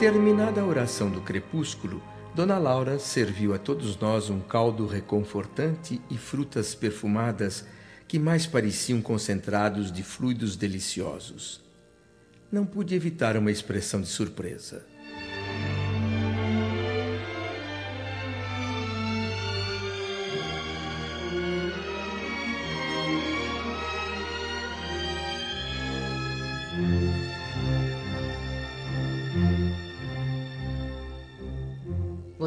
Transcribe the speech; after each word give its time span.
Terminada 0.00 0.62
a 0.62 0.64
oração 0.64 1.10
do 1.10 1.20
crepúsculo, 1.20 2.02
Dona 2.34 2.56
Laura 2.56 2.98
serviu 2.98 3.52
a 3.52 3.58
todos 3.58 3.98
nós 3.98 4.30
um 4.30 4.40
caldo 4.40 4.86
reconfortante 4.86 6.00
e 6.08 6.16
frutas 6.16 6.74
perfumadas 6.74 7.66
que 8.08 8.18
mais 8.18 8.46
pareciam 8.46 9.02
concentrados 9.02 9.92
de 9.92 10.02
fluidos 10.02 10.56
deliciosos. 10.56 11.60
Não 12.50 12.64
pude 12.64 12.94
evitar 12.94 13.36
uma 13.36 13.50
expressão 13.50 14.00
de 14.00 14.08
surpresa. 14.08 14.86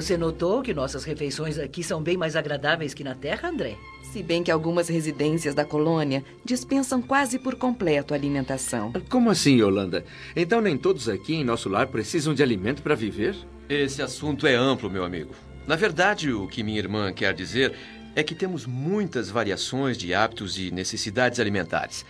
Você 0.03 0.17
notou 0.17 0.61
que 0.61 0.73
nossas 0.73 1.05
refeições 1.05 1.57
aqui 1.57 1.81
são 1.81 2.03
bem 2.03 2.17
mais 2.17 2.35
agradáveis 2.35 2.93
que 2.93 3.05
na 3.05 3.15
Terra, 3.15 3.47
André? 3.47 3.77
Se 4.11 4.21
bem 4.21 4.43
que 4.43 4.51
algumas 4.51 4.89
residências 4.89 5.55
da 5.55 5.63
colônia 5.63 6.25
dispensam 6.43 7.01
quase 7.01 7.39
por 7.39 7.55
completo 7.55 8.13
a 8.13 8.17
alimentação. 8.17 8.91
Como 9.07 9.29
assim, 9.29 9.61
Yolanda? 9.61 10.03
Então 10.35 10.59
nem 10.59 10.77
todos 10.77 11.07
aqui 11.07 11.35
em 11.35 11.45
nosso 11.45 11.69
lar 11.69 11.87
precisam 11.87 12.33
de 12.33 12.43
alimento 12.43 12.81
para 12.81 12.95
viver? 12.95 13.33
Esse 13.69 14.01
assunto 14.01 14.45
é 14.45 14.55
amplo, 14.55 14.89
meu 14.89 15.05
amigo. 15.05 15.33
Na 15.65 15.77
verdade, 15.77 16.33
o 16.33 16.49
que 16.49 16.63
minha 16.63 16.79
irmã 16.79 17.13
quer 17.13 17.33
dizer 17.33 17.73
é 18.13 18.21
que 18.21 18.35
temos 18.35 18.65
muitas 18.65 19.29
variações 19.29 19.97
de 19.97 20.13
hábitos 20.13 20.59
e 20.59 20.69
necessidades 20.69 21.39
alimentares. 21.39 22.05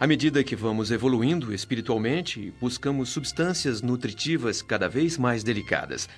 À 0.00 0.06
medida 0.06 0.42
que 0.42 0.56
vamos 0.56 0.90
evoluindo 0.90 1.54
espiritualmente, 1.54 2.52
buscamos 2.60 3.08
substâncias 3.08 3.80
nutritivas 3.82 4.62
cada 4.62 4.88
vez 4.88 5.16
mais 5.16 5.44
delicadas. 5.44 6.08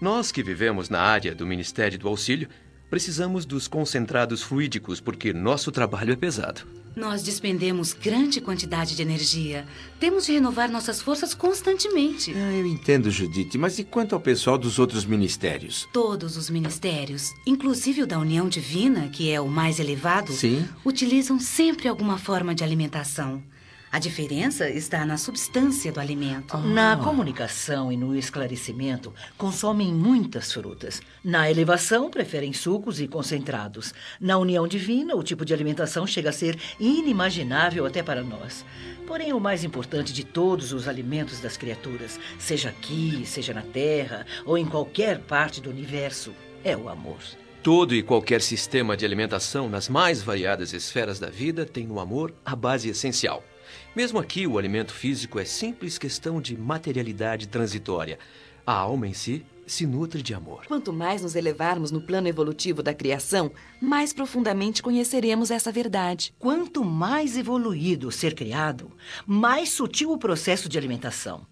Nós 0.00 0.30
que 0.30 0.42
vivemos 0.42 0.90
na 0.90 1.00
área 1.00 1.34
do 1.34 1.46
Ministério 1.46 1.98
do 1.98 2.06
Auxílio, 2.06 2.48
precisamos 2.90 3.46
dos 3.46 3.66
concentrados 3.66 4.42
fluídicos 4.42 5.00
porque 5.00 5.32
nosso 5.32 5.72
trabalho 5.72 6.12
é 6.12 6.16
pesado. 6.16 6.62
Nós 6.94 7.22
despendemos 7.22 7.92
grande 7.92 8.40
quantidade 8.40 8.96
de 8.96 9.02
energia. 9.02 9.66
Temos 10.00 10.24
de 10.24 10.32
renovar 10.32 10.70
nossas 10.70 11.00
forças 11.02 11.34
constantemente. 11.34 12.32
Ah, 12.34 12.52
eu 12.52 12.66
entendo, 12.66 13.10
Judite, 13.10 13.58
mas 13.58 13.78
e 13.78 13.84
quanto 13.84 14.14
ao 14.14 14.20
pessoal 14.20 14.56
dos 14.56 14.78
outros 14.78 15.04
ministérios? 15.04 15.86
Todos 15.92 16.38
os 16.38 16.48
ministérios, 16.48 17.32
inclusive 17.46 18.02
o 18.02 18.06
da 18.06 18.18
União 18.18 18.48
Divina, 18.48 19.08
que 19.08 19.30
é 19.30 19.38
o 19.38 19.48
mais 19.48 19.78
elevado, 19.78 20.32
Sim. 20.32 20.66
utilizam 20.86 21.38
sempre 21.38 21.86
alguma 21.86 22.16
forma 22.16 22.54
de 22.54 22.64
alimentação. 22.64 23.42
A 23.96 23.98
diferença 23.98 24.68
está 24.68 25.06
na 25.06 25.16
substância 25.16 25.90
do 25.90 25.98
alimento. 25.98 26.58
Na 26.58 26.98
comunicação 26.98 27.90
e 27.90 27.96
no 27.96 28.14
esclarecimento, 28.14 29.10
consomem 29.38 29.90
muitas 29.90 30.52
frutas. 30.52 31.00
Na 31.24 31.50
elevação, 31.50 32.10
preferem 32.10 32.52
sucos 32.52 33.00
e 33.00 33.08
concentrados. 33.08 33.94
Na 34.20 34.36
união 34.36 34.68
divina, 34.68 35.16
o 35.16 35.22
tipo 35.22 35.46
de 35.46 35.54
alimentação 35.54 36.06
chega 36.06 36.28
a 36.28 36.32
ser 36.32 36.58
inimaginável 36.78 37.86
até 37.86 38.02
para 38.02 38.22
nós. 38.22 38.66
Porém, 39.06 39.32
o 39.32 39.40
mais 39.40 39.64
importante 39.64 40.12
de 40.12 40.26
todos 40.26 40.74
os 40.74 40.86
alimentos 40.86 41.40
das 41.40 41.56
criaturas, 41.56 42.20
seja 42.38 42.68
aqui, 42.68 43.22
seja 43.24 43.54
na 43.54 43.62
Terra 43.62 44.26
ou 44.44 44.58
em 44.58 44.66
qualquer 44.66 45.20
parte 45.20 45.58
do 45.58 45.70
universo, 45.70 46.34
é 46.62 46.76
o 46.76 46.90
amor. 46.90 47.20
Todo 47.62 47.94
e 47.94 48.02
qualquer 48.02 48.42
sistema 48.42 48.94
de 48.94 49.06
alimentação 49.06 49.70
nas 49.70 49.88
mais 49.88 50.22
variadas 50.22 50.74
esferas 50.74 51.18
da 51.18 51.30
vida 51.30 51.64
tem 51.64 51.86
no 51.86 51.98
amor 51.98 52.34
a 52.44 52.54
base 52.54 52.90
essencial. 52.90 53.42
Mesmo 53.94 54.18
aqui, 54.18 54.46
o 54.46 54.58
alimento 54.58 54.92
físico 54.92 55.38
é 55.38 55.44
simples 55.44 55.98
questão 55.98 56.40
de 56.40 56.56
materialidade 56.56 57.48
transitória. 57.48 58.18
A 58.66 58.72
alma 58.72 59.06
em 59.06 59.12
si 59.12 59.44
se 59.66 59.86
nutre 59.86 60.22
de 60.22 60.32
amor. 60.32 60.66
Quanto 60.66 60.92
mais 60.92 61.22
nos 61.22 61.34
elevarmos 61.34 61.90
no 61.90 62.00
plano 62.00 62.28
evolutivo 62.28 62.82
da 62.82 62.94
criação, 62.94 63.50
mais 63.80 64.12
profundamente 64.12 64.82
conheceremos 64.82 65.50
essa 65.50 65.72
verdade. 65.72 66.32
Quanto 66.38 66.84
mais 66.84 67.36
evoluído 67.36 68.08
o 68.08 68.12
ser 68.12 68.34
criado, 68.34 68.90
mais 69.26 69.70
sutil 69.70 70.12
o 70.12 70.18
processo 70.18 70.68
de 70.68 70.78
alimentação. 70.78 71.46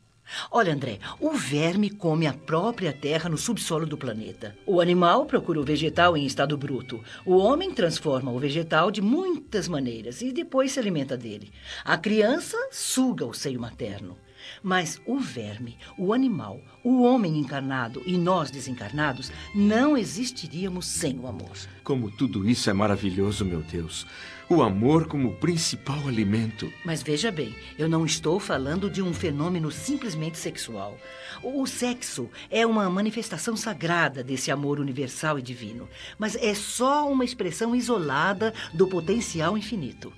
Olha, 0.50 0.72
André, 0.72 0.98
o 1.20 1.32
verme 1.32 1.90
come 1.90 2.26
a 2.26 2.32
própria 2.32 2.92
terra 2.92 3.28
no 3.28 3.36
subsolo 3.36 3.86
do 3.86 3.96
planeta. 3.96 4.56
O 4.66 4.80
animal 4.80 5.26
procura 5.26 5.60
o 5.60 5.64
vegetal 5.64 6.16
em 6.16 6.24
estado 6.24 6.56
bruto. 6.56 7.02
O 7.24 7.36
homem 7.36 7.72
transforma 7.72 8.32
o 8.32 8.38
vegetal 8.38 8.90
de 8.90 9.02
muitas 9.02 9.68
maneiras 9.68 10.22
e 10.22 10.32
depois 10.32 10.72
se 10.72 10.80
alimenta 10.80 11.16
dele. 11.16 11.52
A 11.84 11.96
criança 11.96 12.56
suga 12.70 13.26
o 13.26 13.34
seio 13.34 13.60
materno. 13.60 14.16
Mas 14.62 15.00
o 15.06 15.18
verme, 15.18 15.76
o 15.96 16.12
animal, 16.12 16.60
o 16.82 17.02
homem 17.02 17.38
encarnado 17.38 18.02
e 18.06 18.16
nós 18.16 18.50
desencarnados 18.50 19.30
não 19.54 19.96
existiríamos 19.96 20.86
sem 20.86 21.18
o 21.18 21.26
amor. 21.26 21.56
Como 21.82 22.10
tudo 22.10 22.48
isso 22.48 22.70
é 22.70 22.72
maravilhoso, 22.72 23.44
meu 23.44 23.62
Deus. 23.62 24.06
O 24.48 24.62
amor 24.62 25.06
como 25.06 25.36
principal 25.36 26.06
alimento. 26.06 26.70
Mas 26.84 27.02
veja 27.02 27.32
bem, 27.32 27.54
eu 27.78 27.88
não 27.88 28.04
estou 28.04 28.38
falando 28.38 28.90
de 28.90 29.00
um 29.00 29.14
fenômeno 29.14 29.70
simplesmente 29.70 30.36
sexual. 30.36 30.98
O 31.42 31.66
sexo 31.66 32.28
é 32.50 32.66
uma 32.66 32.88
manifestação 32.90 33.56
sagrada 33.56 34.22
desse 34.22 34.50
amor 34.50 34.78
universal 34.78 35.38
e 35.38 35.42
divino, 35.42 35.88
mas 36.18 36.36
é 36.36 36.54
só 36.54 37.10
uma 37.10 37.24
expressão 37.24 37.74
isolada 37.74 38.52
do 38.74 38.86
potencial 38.86 39.56
infinito. 39.56 40.12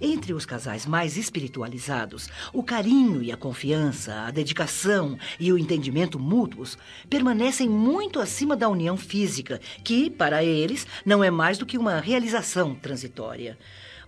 Entre 0.00 0.32
os 0.32 0.46
casais 0.46 0.86
mais 0.86 1.16
espiritualizados, 1.16 2.28
o 2.52 2.62
carinho 2.62 3.22
e 3.22 3.32
a 3.32 3.36
confiança, 3.36 4.26
a 4.26 4.30
dedicação 4.30 5.18
e 5.38 5.52
o 5.52 5.58
entendimento 5.58 6.18
mútuos 6.18 6.76
permanecem 7.08 7.68
muito 7.68 8.20
acima 8.20 8.56
da 8.56 8.68
união 8.68 8.96
física, 8.96 9.60
que, 9.82 10.10
para 10.10 10.42
eles, 10.44 10.86
não 11.04 11.22
é 11.22 11.30
mais 11.30 11.58
do 11.58 11.66
que 11.66 11.78
uma 11.78 12.00
realização 12.00 12.74
transitória. 12.74 13.58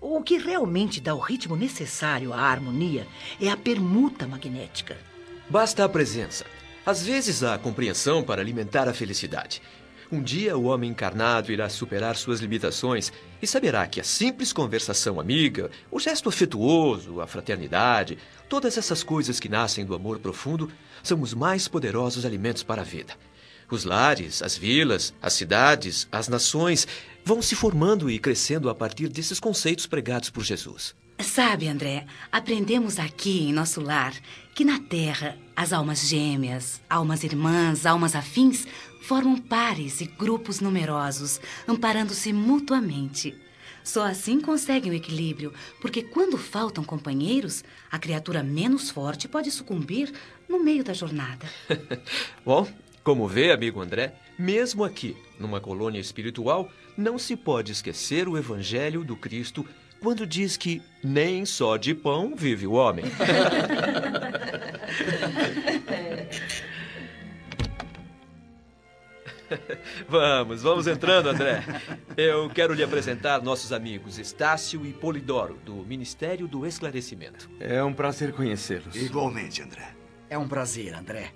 O 0.00 0.20
que 0.22 0.36
realmente 0.36 1.00
dá 1.00 1.14
o 1.14 1.20
ritmo 1.20 1.54
necessário 1.54 2.32
à 2.32 2.40
harmonia 2.40 3.06
é 3.40 3.48
a 3.48 3.56
permuta 3.56 4.26
magnética. 4.26 4.96
Basta 5.48 5.84
a 5.84 5.88
presença. 5.88 6.44
Às 6.84 7.04
vezes, 7.04 7.44
a 7.44 7.56
compreensão 7.56 8.22
para 8.22 8.40
alimentar 8.40 8.88
a 8.88 8.94
felicidade. 8.94 9.62
Um 10.12 10.22
dia 10.22 10.58
o 10.58 10.64
homem 10.64 10.90
encarnado 10.90 11.50
irá 11.50 11.70
superar 11.70 12.16
suas 12.16 12.38
limitações 12.38 13.10
e 13.40 13.46
saberá 13.46 13.86
que 13.86 13.98
a 13.98 14.04
simples 14.04 14.52
conversação 14.52 15.18
amiga, 15.18 15.70
o 15.90 15.98
gesto 15.98 16.28
afetuoso, 16.28 17.22
a 17.22 17.26
fraternidade, 17.26 18.18
todas 18.46 18.76
essas 18.76 19.02
coisas 19.02 19.40
que 19.40 19.48
nascem 19.48 19.86
do 19.86 19.94
amor 19.94 20.18
profundo 20.18 20.70
são 21.02 21.18
os 21.22 21.32
mais 21.32 21.66
poderosos 21.66 22.26
alimentos 22.26 22.62
para 22.62 22.82
a 22.82 22.84
vida. 22.84 23.14
Os 23.70 23.84
lares, 23.84 24.42
as 24.42 24.54
vilas, 24.54 25.14
as 25.22 25.32
cidades, 25.32 26.06
as 26.12 26.28
nações 26.28 26.86
vão 27.24 27.40
se 27.40 27.54
formando 27.54 28.10
e 28.10 28.18
crescendo 28.18 28.68
a 28.68 28.74
partir 28.74 29.08
desses 29.08 29.40
conceitos 29.40 29.86
pregados 29.86 30.28
por 30.28 30.44
Jesus. 30.44 30.94
Sabe, 31.22 31.68
André, 31.68 32.04
aprendemos 32.30 32.98
aqui 32.98 33.48
em 33.48 33.52
nosso 33.52 33.80
lar 33.80 34.12
que 34.54 34.64
na 34.64 34.80
Terra 34.80 35.38
as 35.54 35.72
almas 35.72 36.08
gêmeas, 36.08 36.82
almas 36.90 37.22
irmãs, 37.22 37.86
almas 37.86 38.14
afins 38.14 38.66
formam 39.02 39.38
pares 39.38 40.00
e 40.00 40.06
grupos 40.06 40.60
numerosos, 40.60 41.40
amparando-se 41.66 42.32
mutuamente. 42.32 43.34
Só 43.84 44.04
assim 44.04 44.40
conseguem 44.40 44.92
o 44.92 44.94
equilíbrio, 44.94 45.52
porque 45.80 46.02
quando 46.02 46.36
faltam 46.36 46.84
companheiros, 46.84 47.64
a 47.90 47.98
criatura 47.98 48.42
menos 48.42 48.90
forte 48.90 49.28
pode 49.28 49.50
sucumbir 49.50 50.12
no 50.48 50.62
meio 50.62 50.84
da 50.84 50.92
jornada. 50.92 51.46
Bom, 52.44 52.68
como 53.02 53.26
vê, 53.26 53.50
amigo 53.50 53.80
André, 53.80 54.14
mesmo 54.38 54.84
aqui, 54.84 55.16
numa 55.38 55.60
colônia 55.60 55.98
espiritual, 55.98 56.70
não 56.96 57.18
se 57.18 57.36
pode 57.36 57.72
esquecer 57.72 58.28
o 58.28 58.36
evangelho 58.36 59.04
do 59.04 59.16
Cristo 59.16 59.66
quando 60.02 60.26
diz 60.26 60.56
que 60.56 60.82
nem 61.02 61.46
só 61.46 61.76
de 61.76 61.94
pão 61.94 62.34
vive 62.36 62.66
o 62.66 62.72
homem. 62.72 63.04
vamos, 70.08 70.62
vamos 70.62 70.88
entrando, 70.88 71.28
André. 71.28 71.62
Eu 72.16 72.50
quero 72.50 72.74
lhe 72.74 72.82
apresentar 72.82 73.40
nossos 73.42 73.72
amigos 73.72 74.18
Estácio 74.18 74.84
e 74.84 74.92
Polidoro, 74.92 75.54
do 75.64 75.76
Ministério 75.76 76.48
do 76.48 76.66
Esclarecimento. 76.66 77.48
É 77.60 77.80
um 77.84 77.92
prazer 77.92 78.32
conhecê-los. 78.32 78.96
Igualmente, 78.96 79.62
André. 79.62 79.94
É 80.28 80.36
um 80.36 80.48
prazer, 80.48 80.94
André. 80.94 81.32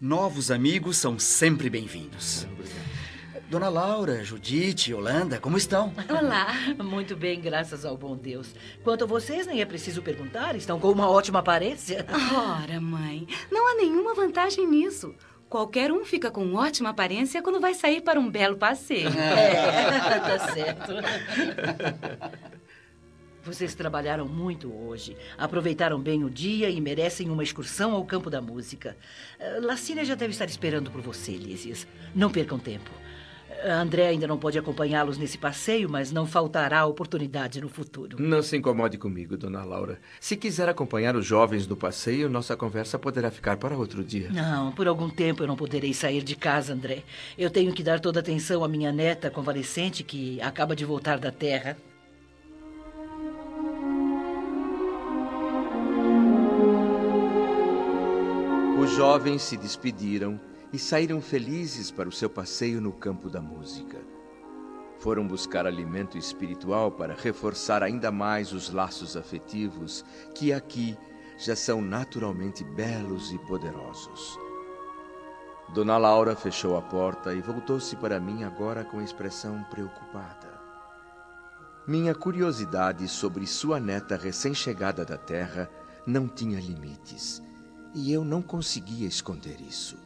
Novos 0.00 0.52
amigos 0.52 0.96
são 0.96 1.18
sempre 1.18 1.68
bem-vindos. 1.68 2.46
Dona 3.48 3.68
Laura, 3.68 4.24
Judite, 4.24 4.90
Yolanda, 4.90 5.38
como 5.38 5.56
estão? 5.56 5.92
Olá. 6.08 6.48
Muito 6.82 7.14
bem, 7.14 7.40
graças 7.40 7.84
ao 7.84 7.96
bom 7.96 8.16
Deus. 8.16 8.52
Quanto 8.82 9.04
a 9.04 9.06
vocês, 9.06 9.46
nem 9.46 9.60
é 9.60 9.64
preciso 9.64 10.02
perguntar, 10.02 10.56
estão 10.56 10.80
com 10.80 10.90
uma 10.90 11.08
ótima 11.08 11.38
aparência. 11.38 12.04
Ora, 12.34 12.80
mãe, 12.80 13.24
não 13.50 13.70
há 13.70 13.76
nenhuma 13.76 14.14
vantagem 14.14 14.66
nisso. 14.66 15.14
Qualquer 15.48 15.92
um 15.92 16.04
fica 16.04 16.28
com 16.28 16.54
ótima 16.54 16.88
aparência 16.88 17.40
quando 17.40 17.60
vai 17.60 17.72
sair 17.72 18.00
para 18.00 18.18
um 18.18 18.28
belo 18.28 18.56
passeio. 18.56 19.10
É, 19.16 20.18
tá 20.18 20.38
certo. 20.52 20.92
Vocês 23.44 23.76
trabalharam 23.76 24.26
muito 24.26 24.72
hoje, 24.72 25.16
aproveitaram 25.38 26.00
bem 26.00 26.24
o 26.24 26.30
dia 26.30 26.68
e 26.68 26.80
merecem 26.80 27.30
uma 27.30 27.44
excursão 27.44 27.92
ao 27.92 28.04
campo 28.04 28.28
da 28.28 28.40
música. 28.40 28.96
Uh, 29.38 29.64
Lacínia 29.64 30.04
já 30.04 30.16
deve 30.16 30.32
estar 30.32 30.46
esperando 30.46 30.90
por 30.90 31.00
você, 31.00 31.30
Lísias. 31.30 31.86
Não 32.12 32.28
percam 32.28 32.58
tempo. 32.58 32.90
André 33.64 34.08
ainda 34.08 34.26
não 34.26 34.38
pode 34.38 34.58
acompanhá-los 34.58 35.18
nesse 35.18 35.38
passeio, 35.38 35.88
mas 35.88 36.12
não 36.12 36.26
faltará 36.26 36.84
oportunidade 36.84 37.60
no 37.60 37.68
futuro. 37.68 38.16
Não 38.20 38.42
se 38.42 38.56
incomode 38.56 38.98
comigo, 38.98 39.36
dona 39.36 39.64
Laura. 39.64 39.98
Se 40.20 40.36
quiser 40.36 40.68
acompanhar 40.68 41.16
os 41.16 41.26
jovens 41.26 41.66
no 41.66 41.76
passeio, 41.76 42.28
nossa 42.28 42.56
conversa 42.56 42.98
poderá 42.98 43.30
ficar 43.30 43.56
para 43.56 43.76
outro 43.76 44.04
dia. 44.04 44.30
Não, 44.30 44.72
por 44.72 44.86
algum 44.86 45.08
tempo 45.08 45.42
eu 45.42 45.46
não 45.46 45.56
poderei 45.56 45.92
sair 45.94 46.22
de 46.22 46.36
casa, 46.36 46.72
André. 46.72 47.02
Eu 47.36 47.50
tenho 47.50 47.72
que 47.72 47.82
dar 47.82 48.00
toda 48.00 48.20
atenção 48.20 48.62
à 48.62 48.68
minha 48.68 48.92
neta 48.92 49.30
convalescente 49.30 50.02
que 50.02 50.40
acaba 50.40 50.76
de 50.76 50.84
voltar 50.84 51.18
da 51.18 51.32
terra. 51.32 51.76
Os 58.78 58.94
jovens 58.94 59.42
se 59.42 59.56
despediram 59.56 60.38
e 60.76 60.78
saíram 60.78 61.22
felizes 61.22 61.90
para 61.90 62.06
o 62.06 62.12
seu 62.12 62.28
passeio 62.28 62.82
no 62.82 62.92
campo 62.92 63.30
da 63.30 63.40
música. 63.40 63.98
Foram 64.98 65.26
buscar 65.26 65.66
alimento 65.66 66.18
espiritual 66.18 66.92
para 66.92 67.14
reforçar 67.14 67.82
ainda 67.82 68.12
mais 68.12 68.52
os 68.52 68.68
laços 68.68 69.16
afetivos 69.16 70.04
que 70.34 70.52
aqui 70.52 70.94
já 71.38 71.56
são 71.56 71.80
naturalmente 71.80 72.62
belos 72.62 73.32
e 73.32 73.38
poderosos. 73.38 74.38
Dona 75.72 75.96
Laura 75.96 76.36
fechou 76.36 76.76
a 76.76 76.82
porta 76.82 77.32
e 77.32 77.40
voltou-se 77.40 77.96
para 77.96 78.20
mim 78.20 78.44
agora 78.44 78.84
com 78.84 79.00
expressão 79.00 79.64
preocupada. 79.70 80.60
Minha 81.86 82.14
curiosidade 82.14 83.08
sobre 83.08 83.46
sua 83.46 83.80
neta 83.80 84.14
recém-chegada 84.14 85.06
da 85.06 85.16
terra 85.16 85.70
não 86.06 86.28
tinha 86.28 86.60
limites, 86.60 87.42
e 87.94 88.12
eu 88.12 88.22
não 88.22 88.42
conseguia 88.42 89.08
esconder 89.08 89.58
isso. 89.58 90.05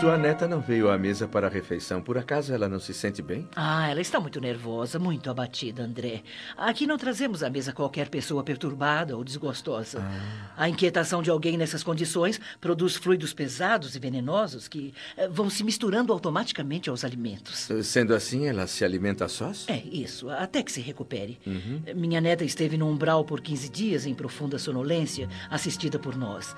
Sua 0.00 0.18
neta 0.18 0.46
não 0.48 0.60
veio 0.60 0.90
à 0.90 0.98
mesa 0.98 1.26
para 1.26 1.46
a 1.46 1.50
refeição. 1.50 2.02
Por 2.02 2.18
acaso 2.18 2.52
ela 2.52 2.68
não 2.68 2.78
se 2.78 2.92
sente 2.92 3.22
bem? 3.22 3.48
Ah, 3.54 3.88
ela 3.88 4.00
está 4.00 4.18
muito 4.20 4.40
nervosa, 4.40 4.98
muito 4.98 5.30
abatida, 5.30 5.82
André. 5.82 6.22
Aqui 6.56 6.86
não 6.86 6.98
trazemos 6.98 7.42
à 7.42 7.48
mesa 7.48 7.72
qualquer 7.72 8.08
pessoa 8.08 8.42
perturbada 8.42 9.16
ou 9.16 9.24
desgostosa. 9.24 10.00
Ah. 10.02 10.64
A 10.64 10.68
inquietação 10.68 11.22
de 11.22 11.30
alguém 11.30 11.56
nessas 11.56 11.82
condições 11.82 12.40
produz 12.60 12.96
fluidos 12.96 13.32
pesados 13.32 13.94
e 13.94 13.98
venenosos 13.98 14.68
que 14.68 14.92
eh, 15.16 15.28
vão 15.28 15.48
se 15.48 15.64
misturando 15.64 16.12
automaticamente 16.12 16.90
aos 16.90 17.04
alimentos. 17.04 17.68
Sendo 17.82 18.14
assim, 18.14 18.46
ela 18.46 18.66
se 18.66 18.84
alimenta 18.84 19.26
sós? 19.28 19.64
É, 19.68 19.78
isso, 19.90 20.28
até 20.28 20.62
que 20.62 20.72
se 20.72 20.80
recupere. 20.80 21.38
Uhum. 21.46 21.82
Minha 21.94 22.20
neta 22.20 22.44
esteve 22.44 22.76
no 22.76 22.90
umbral 22.90 23.24
por 23.24 23.40
15 23.40 23.68
dias 23.70 24.06
em 24.06 24.14
profunda 24.14 24.58
sonolência, 24.58 25.28
assistida 25.48 25.98
por 25.98 26.16
nós. 26.16 26.54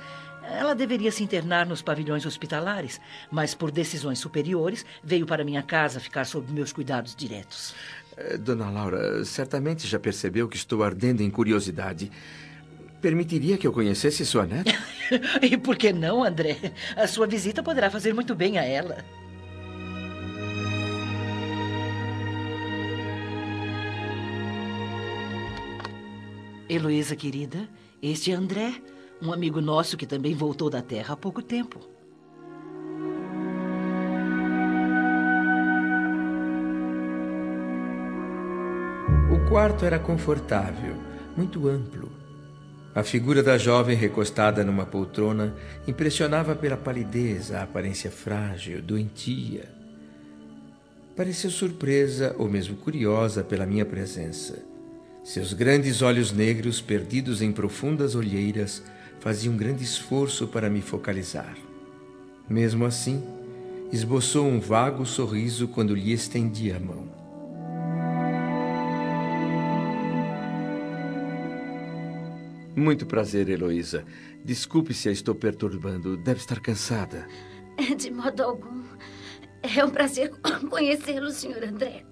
Ela 0.50 0.74
deveria 0.74 1.10
se 1.10 1.22
internar 1.22 1.66
nos 1.66 1.82
pavilhões 1.82 2.24
hospitalares, 2.24 3.00
mas 3.30 3.54
por 3.54 3.70
decisões 3.70 4.18
superiores 4.18 4.84
veio 5.02 5.26
para 5.26 5.44
minha 5.44 5.62
casa 5.62 6.00
ficar 6.00 6.24
sob 6.24 6.52
meus 6.52 6.72
cuidados 6.72 7.14
diretos. 7.14 7.74
Eh, 8.16 8.38
dona 8.38 8.70
Laura, 8.70 9.24
certamente 9.24 9.86
já 9.86 9.98
percebeu 9.98 10.48
que 10.48 10.56
estou 10.56 10.82
ardendo 10.82 11.22
em 11.22 11.30
curiosidade. 11.30 12.10
Permitiria 13.00 13.58
que 13.58 13.66
eu 13.66 13.72
conhecesse 13.72 14.24
sua 14.24 14.46
neta? 14.46 14.72
e 15.42 15.56
por 15.56 15.76
que 15.76 15.92
não, 15.92 16.24
André? 16.24 16.72
A 16.96 17.06
sua 17.06 17.26
visita 17.26 17.62
poderá 17.62 17.90
fazer 17.90 18.14
muito 18.14 18.34
bem 18.34 18.58
a 18.58 18.64
ela. 18.64 19.04
Heloísa, 26.68 27.14
querida, 27.14 27.68
este 28.02 28.32
é 28.32 28.34
André. 28.34 28.74
Um 29.20 29.32
amigo 29.32 29.62
nosso 29.62 29.96
que 29.96 30.06
também 30.06 30.34
voltou 30.34 30.68
da 30.68 30.82
Terra 30.82 31.14
há 31.14 31.16
pouco 31.16 31.42
tempo. 31.42 31.80
O 39.32 39.48
quarto 39.48 39.86
era 39.86 39.98
confortável, 39.98 40.96
muito 41.34 41.66
amplo. 41.66 42.12
A 42.94 43.02
figura 43.02 43.42
da 43.42 43.56
jovem 43.56 43.96
recostada 43.96 44.62
numa 44.62 44.84
poltrona 44.84 45.54
impressionava 45.86 46.54
pela 46.54 46.76
palidez, 46.76 47.52
a 47.52 47.62
aparência 47.62 48.10
frágil, 48.10 48.82
doentia. 48.82 49.64
Pareceu 51.16 51.50
surpresa 51.50 52.34
ou 52.38 52.48
mesmo 52.48 52.76
curiosa 52.76 53.42
pela 53.42 53.64
minha 53.64 53.86
presença. 53.86 54.62
Seus 55.24 55.54
grandes 55.54 56.02
olhos 56.02 56.32
negros, 56.32 56.80
perdidos 56.80 57.40
em 57.40 57.50
profundas 57.50 58.14
olheiras, 58.14 58.82
fazia 59.20 59.50
um 59.50 59.56
grande 59.56 59.84
esforço 59.84 60.46
para 60.46 60.70
me 60.70 60.80
focalizar. 60.80 61.56
Mesmo 62.48 62.84
assim, 62.84 63.22
esboçou 63.92 64.46
um 64.46 64.60
vago 64.60 65.04
sorriso 65.04 65.68
quando 65.68 65.94
lhe 65.94 66.12
estendi 66.12 66.72
a 66.72 66.78
mão. 66.78 67.16
Muito 72.76 73.06
prazer, 73.06 73.48
Heloísa. 73.48 74.04
Desculpe 74.44 74.92
se 74.92 75.08
a 75.08 75.12
estou 75.12 75.34
perturbando. 75.34 76.16
Deve 76.16 76.40
estar 76.40 76.60
cansada. 76.60 77.26
De 77.96 78.10
modo 78.10 78.42
algum. 78.42 78.84
É 79.62 79.84
um 79.84 79.90
prazer 79.90 80.30
conhecê-lo, 80.70 81.30
Sr. 81.30 81.64
André. 81.68 82.04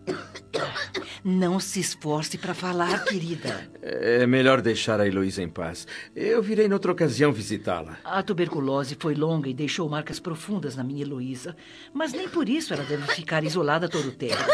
Não 1.24 1.58
se 1.58 1.80
esforce 1.80 2.36
para 2.36 2.54
falar, 2.54 3.04
querida. 3.04 3.70
É 3.80 4.26
melhor 4.26 4.60
deixar 4.60 5.00
a 5.00 5.06
Heloísa 5.06 5.42
em 5.42 5.48
paz. 5.48 5.86
Eu 6.14 6.42
virei 6.42 6.68
noutra 6.68 6.92
ocasião 6.92 7.32
visitá-la. 7.32 7.98
A 8.04 8.23
tuberculose 8.23 8.96
foi 8.99 9.14
longa 9.14 9.49
e 9.49 9.54
deixou 9.54 9.88
marcas 9.88 10.20
profundas 10.20 10.76
na 10.76 10.84
minha 10.84 11.02
Heloísa. 11.02 11.56
Mas 11.92 12.12
nem 12.12 12.28
por 12.28 12.49
isso 12.49 12.75
ela 12.75 12.84
deve 12.84 13.06
ficar 13.14 13.42
isolada 13.44 13.88
todo 13.88 14.08
o 14.08 14.12
tempo. 14.12 14.44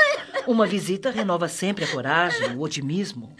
Uma 0.46 0.66
visita 0.66 1.10
renova 1.10 1.48
sempre 1.48 1.84
a 1.84 1.88
coragem, 1.88 2.54
o 2.56 2.60
otimismo. 2.60 3.34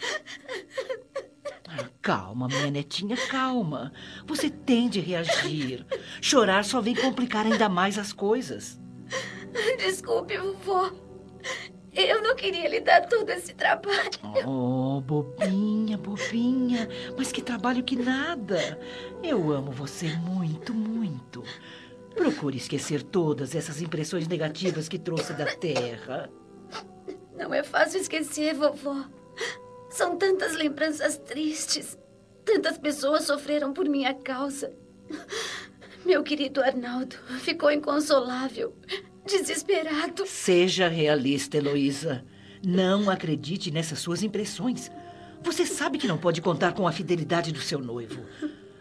Ah, 1.67 1.85
calma, 2.01 2.47
minha 2.47 2.69
netinha, 2.69 3.15
calma. 3.29 3.93
Você 4.25 4.49
tem 4.49 4.89
de 4.89 4.99
reagir. 4.99 5.85
Chorar 6.19 6.65
só 6.65 6.81
vem 6.81 6.95
complicar 6.95 7.45
ainda 7.45 7.69
mais 7.69 7.97
as 7.97 8.11
coisas. 8.11 8.79
Desculpe, 9.77 10.37
vovô. 10.37 10.91
Eu 11.93 12.21
não 12.21 12.35
queria 12.35 12.69
lhe 12.69 12.79
dar 12.79 13.05
todo 13.07 13.29
esse 13.31 13.53
trabalho. 13.53 14.09
Oh, 14.45 15.01
bobinha, 15.01 15.97
bobinha. 15.97 16.87
Mas 17.17 17.31
que 17.31 17.41
trabalho 17.41 17.83
que 17.83 17.97
nada. 17.97 18.79
Eu 19.21 19.51
amo 19.51 19.71
você 19.71 20.07
muito, 20.17 20.73
muito. 20.73 21.43
Procure 22.15 22.57
esquecer 22.57 23.03
todas 23.03 23.55
essas 23.55 23.81
impressões 23.81 24.27
negativas 24.27 24.87
que 24.87 24.97
trouxe 24.97 25.33
da 25.33 25.45
Terra. 25.45 26.29
Não 27.37 27.53
é 27.53 27.61
fácil 27.61 27.99
esquecer, 27.99 28.53
vovó. 28.53 29.05
São 29.89 30.17
tantas 30.17 30.55
lembranças 30.55 31.17
tristes. 31.17 31.97
Tantas 32.45 32.77
pessoas 32.77 33.23
sofreram 33.23 33.73
por 33.73 33.87
minha 33.87 34.13
causa. 34.13 34.73
Meu 36.05 36.23
querido 36.23 36.63
Arnaldo 36.63 37.15
ficou 37.41 37.69
inconsolável 37.69 38.73
desesperado. 39.25 40.25
Seja 40.25 40.87
realista, 40.87 41.57
Heloísa. 41.57 42.23
Não 42.63 43.09
acredite 43.09 43.71
nessas 43.71 43.99
suas 43.99 44.23
impressões. 44.23 44.91
Você 45.43 45.65
sabe 45.65 45.97
que 45.97 46.07
não 46.07 46.17
pode 46.17 46.41
contar 46.41 46.73
com 46.73 46.87
a 46.87 46.91
fidelidade 46.91 47.51
do 47.51 47.59
seu 47.59 47.79
noivo. 47.79 48.21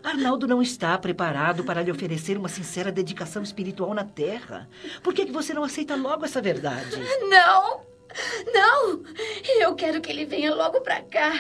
Arnaldo 0.03 0.47
não 0.47 0.63
está 0.63 0.97
preparado 0.99 1.65
para 1.65 1.83
lhe 1.83 1.91
oferecer 1.91 2.37
uma 2.37 2.49
sincera 2.49 2.93
dedicação 2.93 3.43
espiritual 3.43 3.95
na 3.95 4.05
Terra. 4.05 4.69
Por 5.03 5.15
que, 5.15 5.27
que 5.27 5.33
você 5.33 5.53
não 5.53 5.65
aceita 5.65 5.95
logo 5.97 6.25
essa 6.25 6.41
verdade? 6.41 6.97
Não! 7.29 7.90
Não! 8.53 9.03
Eu 9.61 9.75
quero 9.75 10.01
que 10.01 10.11
ele 10.11 10.25
venha 10.25 10.55
logo 10.55 10.81
pra 10.81 11.01
cá, 11.03 11.33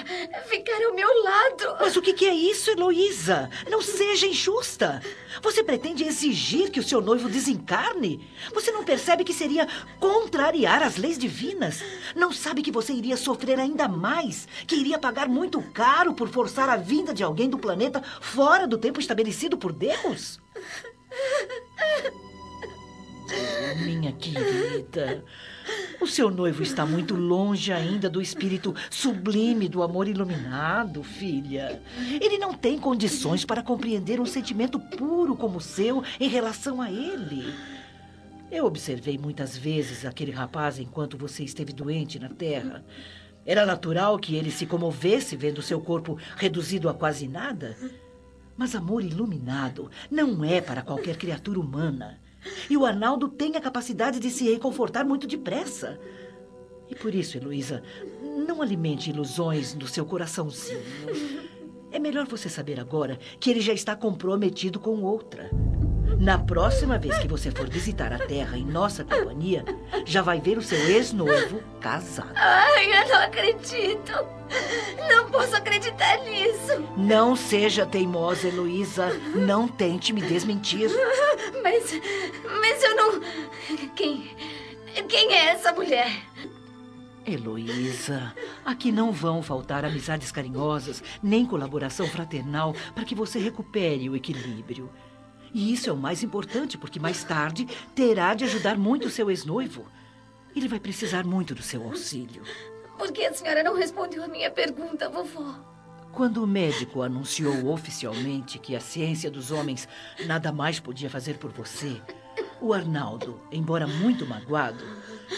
ficar 0.46 0.82
ao 0.84 0.94
meu 0.94 1.22
lado. 1.22 1.76
Mas 1.80 1.96
o 1.96 2.02
que 2.02 2.24
é 2.24 2.34
isso, 2.34 2.70
Heloísa? 2.70 3.50
Não 3.68 3.80
seja 3.80 4.26
injusta. 4.26 5.02
Você 5.42 5.62
pretende 5.62 6.04
exigir 6.04 6.70
que 6.70 6.80
o 6.80 6.82
seu 6.82 7.00
noivo 7.00 7.28
desencarne? 7.28 8.28
Você 8.52 8.70
não 8.70 8.84
percebe 8.84 9.24
que 9.24 9.32
seria 9.32 9.66
contrariar 9.98 10.82
as 10.82 10.96
leis 10.96 11.18
divinas? 11.18 11.82
Não 12.14 12.32
sabe 12.32 12.62
que 12.62 12.72
você 12.72 12.92
iria 12.92 13.16
sofrer 13.16 13.58
ainda 13.58 13.88
mais? 13.88 14.46
Que 14.66 14.76
iria 14.76 14.98
pagar 14.98 15.28
muito 15.28 15.62
caro 15.72 16.14
por 16.14 16.28
forçar 16.28 16.68
a 16.68 16.76
vinda 16.76 17.14
de 17.14 17.22
alguém 17.22 17.48
do 17.48 17.58
planeta 17.58 18.02
fora 18.20 18.66
do 18.66 18.78
tempo 18.78 19.00
estabelecido 19.00 19.56
por 19.56 19.72
Deus? 19.72 20.40
Minha 23.84 24.12
querida. 24.12 25.24
O 26.00 26.06
seu 26.06 26.30
noivo 26.30 26.62
está 26.62 26.86
muito 26.86 27.14
longe 27.14 27.70
ainda 27.70 28.08
do 28.08 28.22
espírito 28.22 28.74
sublime 28.88 29.68
do 29.68 29.82
amor 29.82 30.08
iluminado, 30.08 31.02
filha. 31.02 31.82
Ele 32.18 32.38
não 32.38 32.54
tem 32.54 32.78
condições 32.78 33.44
para 33.44 33.62
compreender 33.62 34.18
um 34.18 34.24
sentimento 34.24 34.80
puro 34.80 35.36
como 35.36 35.58
o 35.58 35.60
seu 35.60 36.02
em 36.18 36.26
relação 36.26 36.80
a 36.80 36.90
ele. 36.90 37.52
Eu 38.50 38.64
observei 38.64 39.18
muitas 39.18 39.58
vezes 39.58 40.06
aquele 40.06 40.30
rapaz 40.30 40.78
enquanto 40.78 41.18
você 41.18 41.44
esteve 41.44 41.70
doente 41.70 42.18
na 42.18 42.30
Terra. 42.30 42.82
Era 43.44 43.66
natural 43.66 44.18
que 44.18 44.34
ele 44.34 44.50
se 44.50 44.64
comovesse 44.64 45.36
vendo 45.36 45.60
seu 45.60 45.82
corpo 45.82 46.16
reduzido 46.34 46.88
a 46.88 46.94
quase 46.94 47.28
nada. 47.28 47.76
Mas 48.56 48.74
amor 48.74 49.04
iluminado 49.04 49.90
não 50.10 50.42
é 50.42 50.62
para 50.62 50.80
qualquer 50.80 51.18
criatura 51.18 51.60
humana. 51.60 52.18
E 52.68 52.76
o 52.76 52.86
Arnaldo 52.86 53.28
tem 53.28 53.56
a 53.56 53.60
capacidade 53.60 54.18
de 54.18 54.30
se 54.30 54.50
reconfortar 54.50 55.04
muito 55.04 55.26
depressa. 55.26 55.98
E 56.88 56.94
por 56.94 57.14
isso, 57.14 57.36
Heloísa, 57.36 57.82
não 58.46 58.60
alimente 58.60 59.10
ilusões 59.10 59.74
no 59.74 59.86
seu 59.86 60.04
coraçãozinho. 60.04 60.80
É 61.92 61.98
melhor 61.98 62.26
você 62.26 62.48
saber 62.48 62.78
agora 62.78 63.18
que 63.38 63.50
ele 63.50 63.60
já 63.60 63.72
está 63.72 63.96
comprometido 63.96 64.78
com 64.78 65.02
outra. 65.02 65.50
Na 66.20 66.38
próxima 66.38 66.98
vez 66.98 67.16
que 67.18 67.26
você 67.26 67.50
for 67.50 67.66
visitar 67.66 68.12
a 68.12 68.18
Terra 68.18 68.58
em 68.58 68.64
nossa 68.66 69.02
companhia, 69.02 69.64
já 70.04 70.20
vai 70.20 70.38
ver 70.38 70.58
o 70.58 70.62
seu 70.62 70.78
ex-noivo 70.78 71.62
casado. 71.80 72.34
Ai, 72.34 73.02
eu 73.02 73.08
não 73.08 73.22
acredito. 73.22 74.12
Não 75.08 75.30
posso 75.30 75.56
acreditar 75.56 76.18
nisso. 76.18 76.84
Não 76.94 77.34
seja 77.34 77.86
teimosa, 77.86 78.48
Heloísa. 78.48 79.08
Não 79.34 79.66
tente 79.66 80.12
me 80.12 80.20
desmentir. 80.20 80.90
Mas. 81.62 81.90
Mas 82.60 82.82
eu 82.82 82.94
não. 82.94 83.20
Quem. 83.96 84.30
Quem 85.08 85.32
é 85.32 85.52
essa 85.52 85.72
mulher? 85.72 86.12
Heloísa, 87.26 88.34
aqui 88.62 88.92
não 88.92 89.10
vão 89.10 89.42
faltar 89.42 89.86
amizades 89.86 90.30
carinhosas, 90.30 91.02
nem 91.22 91.46
colaboração 91.46 92.06
fraternal 92.06 92.74
para 92.94 93.04
que 93.04 93.14
você 93.14 93.38
recupere 93.38 94.10
o 94.10 94.16
equilíbrio. 94.16 94.90
E 95.52 95.72
isso 95.72 95.90
é 95.90 95.92
o 95.92 95.96
mais 95.96 96.22
importante, 96.22 96.78
porque 96.78 97.00
mais 97.00 97.24
tarde 97.24 97.66
terá 97.94 98.34
de 98.34 98.44
ajudar 98.44 98.76
muito 98.78 99.08
o 99.08 99.10
seu 99.10 99.30
ex-noivo. 99.30 99.86
Ele 100.54 100.68
vai 100.68 100.80
precisar 100.80 101.24
muito 101.24 101.54
do 101.54 101.62
seu 101.62 101.82
auxílio. 101.82 102.42
Por 102.98 103.12
que 103.12 103.24
a 103.24 103.32
senhora 103.32 103.62
não 103.62 103.74
respondeu 103.74 104.22
a 104.22 104.28
minha 104.28 104.50
pergunta, 104.50 105.08
vovó? 105.08 105.54
Quando 106.12 106.42
o 106.42 106.46
médico 106.46 107.02
anunciou 107.02 107.68
oficialmente 107.72 108.58
que 108.58 108.74
a 108.74 108.80
ciência 108.80 109.30
dos 109.30 109.50
homens 109.50 109.88
nada 110.26 110.50
mais 110.50 110.80
podia 110.80 111.08
fazer 111.08 111.38
por 111.38 111.52
você, 111.52 112.00
o 112.60 112.74
Arnaldo, 112.74 113.40
embora 113.50 113.86
muito 113.86 114.26
magoado, 114.26 114.84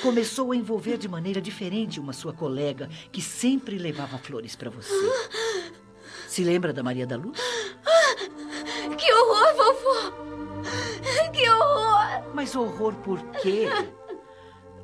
começou 0.02 0.50
a 0.50 0.56
envolver 0.56 0.96
de 0.96 1.08
maneira 1.08 1.40
diferente 1.40 2.00
uma 2.00 2.12
sua 2.12 2.32
colega 2.32 2.88
que 3.12 3.20
sempre 3.20 3.78
levava 3.78 4.18
flores 4.18 4.56
para 4.56 4.70
você. 4.70 4.92
Se 6.26 6.42
lembra 6.42 6.72
da 6.72 6.82
Maria 6.82 7.06
da 7.06 7.16
Luz? 7.16 7.38
Que 8.96 9.12
horror, 9.12 9.54
vovó! 9.56 10.12
Que 11.32 11.48
horror! 11.48 12.34
Mas 12.34 12.54
horror 12.54 12.94
por 12.96 13.20
quê? 13.40 13.68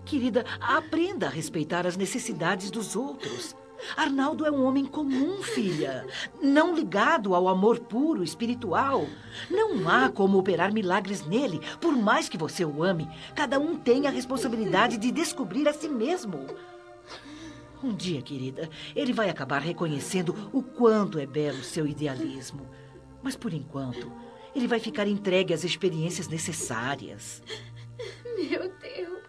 Querida, 0.04 0.44
aprenda 0.60 1.26
a 1.26 1.30
respeitar 1.30 1.86
as 1.86 1.96
necessidades 1.96 2.70
dos 2.70 2.96
outros. 2.96 3.54
Arnaldo 3.96 4.44
é 4.44 4.50
um 4.50 4.64
homem 4.64 4.84
comum, 4.84 5.42
filha. 5.42 6.06
Não 6.42 6.74
ligado 6.74 7.34
ao 7.34 7.48
amor 7.48 7.78
puro, 7.78 8.24
espiritual. 8.24 9.06
Não 9.50 9.88
há 9.88 10.08
como 10.08 10.38
operar 10.38 10.72
milagres 10.72 11.24
nele, 11.24 11.60
por 11.80 11.96
mais 11.96 12.28
que 12.28 12.38
você 12.38 12.64
o 12.64 12.82
ame. 12.82 13.08
Cada 13.34 13.58
um 13.58 13.76
tem 13.76 14.06
a 14.06 14.10
responsabilidade 14.10 14.96
de 14.96 15.12
descobrir 15.12 15.68
a 15.68 15.72
si 15.72 15.88
mesmo. 15.88 16.46
Um 17.82 17.94
dia, 17.94 18.20
querida, 18.20 18.68
ele 18.96 19.12
vai 19.12 19.30
acabar 19.30 19.60
reconhecendo 19.60 20.34
o 20.52 20.62
quanto 20.62 21.18
é 21.18 21.26
belo 21.26 21.62
seu 21.62 21.86
idealismo. 21.86 22.66
Mas 23.22 23.36
por 23.36 23.52
enquanto, 23.52 24.12
ele 24.54 24.66
vai 24.66 24.80
ficar 24.80 25.06
entregue 25.06 25.52
às 25.52 25.64
experiências 25.64 26.28
necessárias. 26.28 27.42
Meu 28.36 28.68
Deus! 28.68 29.22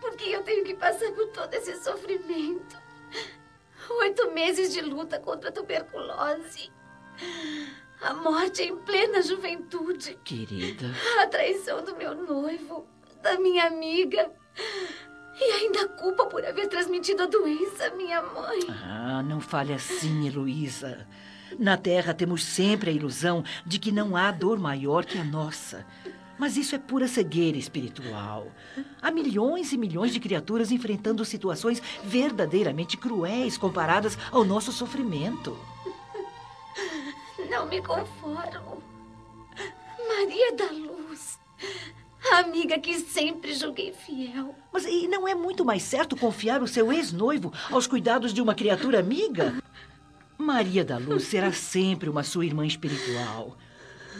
Por 0.00 0.16
que 0.16 0.32
eu 0.32 0.42
tenho 0.42 0.64
que 0.64 0.74
passar 0.74 1.12
por 1.12 1.28
todo 1.28 1.52
esse 1.54 1.76
sofrimento? 1.82 2.76
Oito 4.00 4.30
meses 4.32 4.72
de 4.72 4.80
luta 4.80 5.18
contra 5.18 5.48
a 5.48 5.52
tuberculose. 5.52 6.70
A 8.00 8.14
morte 8.14 8.62
em 8.62 8.76
plena 8.76 9.22
juventude. 9.22 10.18
Querida. 10.24 10.86
A 11.20 11.26
traição 11.26 11.82
do 11.82 11.96
meu 11.96 12.14
noivo, 12.14 12.86
da 13.22 13.38
minha 13.38 13.66
amiga. 13.66 14.30
E 15.40 15.44
ainda 15.52 15.82
a 15.82 15.88
culpa 15.88 16.26
por 16.26 16.44
haver 16.44 16.68
transmitido 16.68 17.22
a 17.22 17.26
doença 17.26 17.86
à 17.86 17.90
minha 17.90 18.20
mãe. 18.22 18.60
Ah, 18.68 19.22
não 19.22 19.40
fale 19.40 19.72
assim, 19.72 20.26
Heloísa. 20.26 21.06
Na 21.56 21.76
Terra 21.76 22.12
temos 22.12 22.42
sempre 22.42 22.90
a 22.90 22.92
ilusão 22.92 23.44
de 23.64 23.78
que 23.78 23.92
não 23.92 24.16
há 24.16 24.30
dor 24.30 24.58
maior 24.58 25.04
que 25.04 25.18
a 25.18 25.24
nossa. 25.24 25.86
Mas 26.38 26.56
isso 26.56 26.74
é 26.74 26.78
pura 26.78 27.08
cegueira 27.08 27.58
espiritual. 27.58 28.46
Há 29.02 29.10
milhões 29.10 29.72
e 29.72 29.78
milhões 29.78 30.12
de 30.12 30.20
criaturas 30.20 30.70
enfrentando 30.70 31.24
situações 31.24 31.82
verdadeiramente 32.04 32.96
cruéis 32.96 33.58
comparadas 33.58 34.16
ao 34.30 34.44
nosso 34.44 34.70
sofrimento. 34.70 35.58
Não 37.50 37.66
me 37.66 37.82
conformo. 37.82 38.82
Maria 40.06 40.54
da 40.54 40.70
Luz. 40.70 41.38
A 42.30 42.38
amiga 42.40 42.78
que 42.78 42.98
sempre 43.00 43.54
julguei 43.54 43.92
fiel. 43.92 44.54
Mas 44.72 44.84
e 44.84 45.08
não 45.08 45.26
é 45.26 45.34
muito 45.34 45.64
mais 45.64 45.82
certo 45.82 46.16
confiar 46.16 46.62
o 46.62 46.68
seu 46.68 46.92
ex-noivo 46.92 47.52
aos 47.70 47.86
cuidados 47.86 48.32
de 48.32 48.40
uma 48.40 48.54
criatura 48.54 49.00
amiga? 49.00 49.54
Maria 50.38 50.84
da 50.84 50.96
Luz 50.96 51.24
será 51.24 51.52
sempre 51.52 52.08
uma 52.08 52.22
sua 52.22 52.46
irmã 52.46 52.64
espiritual. 52.64 53.58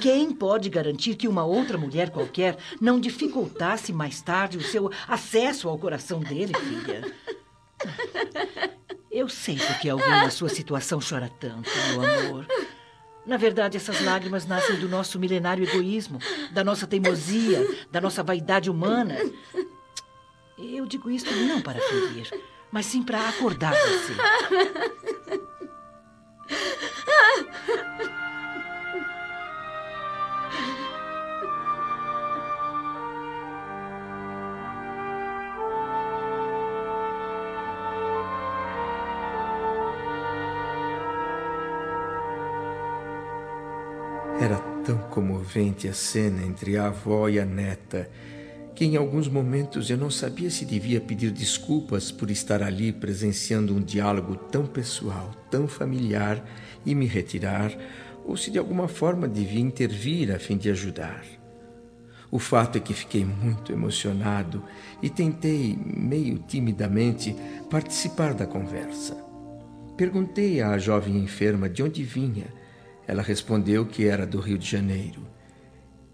Quem 0.01 0.33
pode 0.33 0.69
garantir 0.69 1.15
que 1.15 1.29
uma 1.29 1.45
outra 1.45 1.79
mulher 1.79 2.11
qualquer 2.11 2.59
não 2.81 3.01
dificultasse 3.01 3.93
mais 3.93 4.21
tarde 4.21 4.59
o 4.59 4.63
seu 4.63 4.91
acesso 5.07 5.69
ao 5.69 5.79
coração 5.79 6.21
dele, 6.21 6.53
filha? 6.55 7.15
Eu 9.11 9.29
sei 9.29 9.57
porque 9.57 9.89
alguém 9.89 10.11
na 10.11 10.31
sua 10.31 10.49
situação 10.49 11.01
chora 11.01 11.31
tanto, 11.41 11.71
meu 11.91 12.03
amor. 12.03 12.47
Na 13.25 13.37
verdade, 13.37 13.77
essas 13.77 14.03
lágrimas 14.03 14.47
nascem 14.47 14.77
do 14.77 14.89
nosso 14.89 15.19
milenário 15.19 15.65
egoísmo, 15.65 16.19
da 16.51 16.65
nossa 16.65 16.87
teimosia, 16.87 17.87
da 17.91 18.01
nossa 18.01 18.23
vaidade 18.23 18.71
humana. 18.71 19.17
Eu 20.57 20.87
digo 20.87 21.11
isso 21.11 21.27
não 21.47 21.61
para 21.61 21.81
ferir, 21.81 22.29
mas 22.73 22.87
sim 22.87 23.03
para 23.03 23.29
acordar 23.29 23.73
você. 23.73 24.15
Comovente 45.19 45.89
a 45.89 45.93
cena 45.93 46.45
entre 46.45 46.77
a 46.77 46.87
avó 46.87 47.29
e 47.29 47.41
a 47.41 47.45
neta 47.45 48.09
que 48.73 48.85
em 48.85 48.97
alguns 48.97 49.27
momentos 49.27 49.91
eu 49.91 49.97
não 49.97 50.09
sabia 50.09 50.49
se 50.49 50.65
devia 50.65 51.01
pedir 51.01 51.33
desculpas 51.33 52.13
por 52.13 52.31
estar 52.31 52.63
ali 52.63 52.93
presenciando 52.93 53.75
um 53.75 53.83
diálogo 53.83 54.37
tão 54.37 54.65
pessoal, 54.65 55.33
tão 55.51 55.67
familiar 55.67 56.41
e 56.87 56.95
me 56.95 57.05
retirar, 57.05 57.77
ou 58.25 58.37
se 58.37 58.53
de 58.53 58.59
alguma 58.61 58.87
forma 58.87 59.27
devia 59.27 59.61
intervir 59.61 60.33
a 60.33 60.39
fim 60.39 60.57
de 60.57 60.71
ajudar. 60.71 61.25
O 62.31 62.39
fato 62.39 62.79
é 62.79 62.81
que 62.81 62.95
fiquei 62.95 63.25
muito 63.25 63.73
emocionado 63.73 64.63
e 65.03 65.11
tentei, 65.11 65.77
meio 65.85 66.39
timidamente, 66.47 67.35
participar 67.69 68.33
da 68.33 68.47
conversa. 68.47 69.17
Perguntei 69.97 70.63
à 70.63 70.79
jovem 70.79 71.17
enferma 71.17 71.69
de 71.69 71.83
onde 71.83 72.05
vinha. 72.05 72.47
Ela 73.09 73.23
respondeu 73.23 73.87
que 73.87 74.07
era 74.07 74.27
do 74.27 74.39
Rio 74.39 74.59
de 74.59 74.71
Janeiro. 74.71 75.27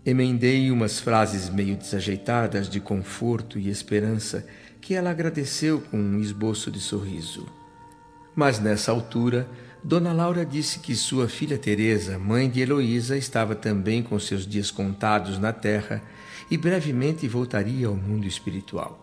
Emendei 0.06 0.70
umas 0.70 1.00
frases 1.00 1.50
meio 1.50 1.76
desajeitadas 1.76 2.68
de 2.68 2.78
conforto 2.78 3.58
e 3.58 3.68
esperança 3.68 4.46
que 4.80 4.94
ela 4.94 5.10
agradeceu 5.10 5.80
com 5.80 5.98
um 5.98 6.20
esboço 6.20 6.70
de 6.70 6.78
sorriso. 6.78 7.48
Mas 8.36 8.60
nessa 8.60 8.92
altura, 8.92 9.48
Dona 9.82 10.12
Laura 10.12 10.46
disse 10.46 10.78
que 10.78 10.94
sua 10.94 11.28
filha 11.28 11.58
Teresa, 11.58 12.18
mãe 12.18 12.48
de 12.48 12.60
Heloísa, 12.60 13.16
estava 13.16 13.56
também 13.56 14.02
com 14.02 14.18
seus 14.20 14.46
dias 14.46 14.70
contados 14.70 15.38
na 15.38 15.52
terra 15.52 16.00
e 16.50 16.56
brevemente 16.56 17.26
voltaria 17.26 17.88
ao 17.88 17.96
mundo 17.96 18.26
espiritual. 18.26 19.00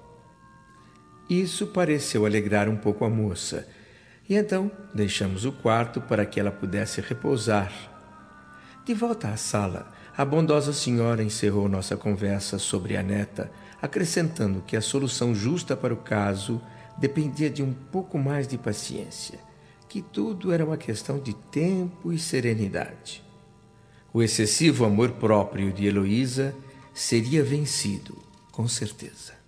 Isso 1.30 1.68
pareceu 1.68 2.26
alegrar 2.26 2.70
um 2.70 2.76
pouco 2.76 3.04
a 3.04 3.10
moça, 3.10 3.68
e 4.30 4.36
então 4.36 4.72
deixamos 4.94 5.46
o 5.46 5.52
quarto 5.52 6.00
para 6.02 6.26
que 6.26 6.40
ela 6.40 6.52
pudesse 6.52 7.02
repousar. 7.02 7.72
De 8.86 8.94
volta 8.94 9.30
à 9.30 9.38
sala, 9.38 9.92
a 10.16 10.26
bondosa 10.26 10.74
senhora 10.74 11.24
encerrou 11.24 11.70
nossa 11.70 11.96
conversa 11.96 12.58
sobre 12.58 12.98
a 12.98 13.04
neta, 13.04 13.52
acrescentando 13.82 14.64
que 14.66 14.76
a 14.76 14.82
solução 14.82 15.34
justa 15.34 15.76
para 15.76 15.94
o 15.94 15.98
caso 15.98 16.62
dependia 16.98 17.50
de 17.50 17.64
um 17.64 17.74
pouco 17.74 18.18
mais 18.18 18.48
de 18.48 18.58
paciência, 18.58 19.40
que 19.88 20.02
tudo 20.02 20.52
era 20.52 20.66
uma 20.66 20.78
questão 20.78 21.20
de 21.20 21.34
tempo 21.34 22.14
e 22.14 22.20
serenidade. 22.20 23.24
O 24.14 24.22
excessivo 24.22 24.86
amor 24.86 25.12
próprio 25.12 25.72
de 25.72 25.86
Heloísa 25.86 26.54
seria 26.94 27.44
vencido, 27.44 28.18
com 28.52 28.68
certeza. 28.68 29.41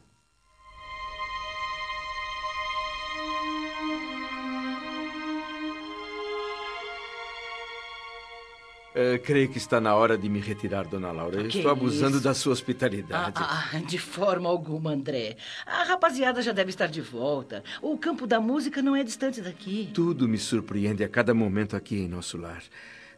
Uh, 8.94 9.18
creio 9.24 9.50
que 9.50 9.58
está 9.58 9.82
na 9.82 9.96
hora 9.96 10.16
de 10.16 10.30
me 10.30 10.40
retirar, 10.40 10.88
dona 10.88 11.12
Laura. 11.12 11.42
Estou 11.48 11.72
abusando 11.72 12.18
isso? 12.18 12.24
da 12.24 12.34
sua 12.36 12.54
hospitalidade. 12.54 13.34
Ah, 13.36 13.70
ah, 13.74 13.80
de 13.80 13.98
forma 13.98 14.48
alguma, 14.48 14.92
André. 14.92 15.36
A 15.66 15.84
rapaziada 15.84 16.44
já 16.44 16.52
deve 16.52 16.70
estar 16.70 16.86
de 16.86 17.02
volta. 17.02 17.64
O 17.82 17.98
campo 17.98 18.28
da 18.28 18.40
música 18.40 18.84
não 18.84 18.96
é 18.96 19.04
distante 19.04 19.42
daqui. 19.42 19.90
Tudo 19.94 20.28
me 20.28 20.38
surpreende 20.38 21.04
a 21.04 21.10
cada 21.10 21.34
momento 21.34 21.76
aqui 21.76 22.02
em 22.02 22.08
nosso 22.08 22.38
lar. 22.38 22.62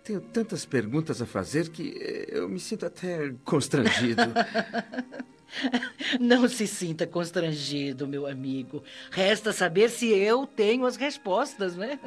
Tenho 0.02 0.22
tantas 0.22 0.66
perguntas 0.66 1.22
a 1.22 1.26
fazer 1.26 1.68
que 1.70 1.98
eh, 2.00 2.38
eu 2.38 2.48
me 2.48 2.60
sinto 2.60 2.86
até 2.86 3.34
constrangido. 3.44 4.22
Não 6.20 6.48
se 6.48 6.68
sinta 6.68 7.08
constrangido, 7.08 8.08
meu 8.08 8.28
amigo. 8.28 8.84
Resta 9.12 9.52
saber 9.54 9.90
se 9.90 10.08
eu 10.08 10.46
tenho 10.46 10.86
as 10.86 10.96
respostas, 10.96 11.76
né? 11.76 12.00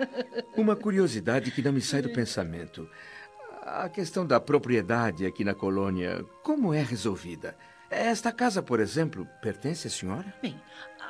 Uma 0.56 0.76
curiosidade 0.76 1.50
que 1.50 1.62
não 1.62 1.72
me 1.72 1.80
sai 1.80 2.02
do 2.02 2.10
pensamento. 2.10 2.88
A 3.70 3.86
questão 3.90 4.26
da 4.26 4.40
propriedade 4.40 5.26
aqui 5.26 5.44
na 5.44 5.54
colônia, 5.54 6.24
como 6.42 6.72
é 6.72 6.82
resolvida? 6.82 7.54
Esta 7.90 8.32
casa, 8.32 8.62
por 8.62 8.80
exemplo, 8.80 9.28
pertence 9.42 9.86
à 9.86 9.90
senhora? 9.90 10.34
Bem, 10.40 10.58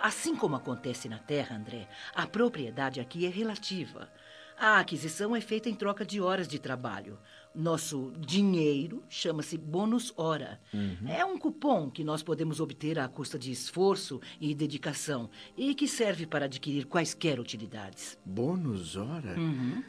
assim 0.02 0.34
como 0.34 0.56
acontece 0.56 1.08
na 1.08 1.18
Terra, 1.18 1.54
André, 1.54 1.88
a 2.12 2.26
propriedade 2.26 2.98
aqui 2.98 3.24
é 3.24 3.28
relativa. 3.28 4.10
A 4.58 4.80
aquisição 4.80 5.36
é 5.36 5.40
feita 5.40 5.70
em 5.70 5.74
troca 5.74 6.04
de 6.04 6.20
horas 6.20 6.48
de 6.48 6.58
trabalho. 6.58 7.16
Nosso 7.54 8.12
dinheiro 8.18 9.04
chama-se 9.08 9.56
bônus 9.56 10.12
hora. 10.16 10.60
Uhum. 10.74 11.08
É 11.08 11.24
um 11.24 11.38
cupom 11.38 11.88
que 11.88 12.02
nós 12.02 12.24
podemos 12.24 12.58
obter 12.58 12.98
à 12.98 13.06
custa 13.06 13.38
de 13.38 13.52
esforço 13.52 14.20
e 14.40 14.52
dedicação 14.52 15.30
e 15.56 15.76
que 15.76 15.86
serve 15.86 16.26
para 16.26 16.46
adquirir 16.46 16.86
quaisquer 16.86 17.38
utilidades. 17.38 18.18
Bônus 18.24 18.96
hora? 18.96 19.38
Uhum. 19.38 19.84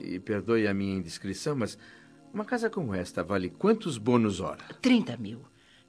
E 0.00 0.18
perdoe 0.18 0.66
a 0.66 0.74
minha 0.74 0.96
indiscrição, 0.96 1.56
mas 1.56 1.78
uma 2.32 2.44
casa 2.44 2.70
como 2.70 2.94
esta 2.94 3.22
vale 3.22 3.50
quantos 3.50 3.98
bônus 3.98 4.40
hora? 4.40 4.62
30 4.80 5.16
mil. 5.16 5.42